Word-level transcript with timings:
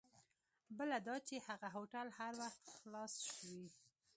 بله 0.77 0.97
دا 1.07 1.15
چې 1.27 1.35
هغه 1.47 1.67
هوټل 1.75 2.07
هر 2.19 2.33
وخت 2.43 2.63
خلاص 2.77 3.13
وي. 3.49 3.65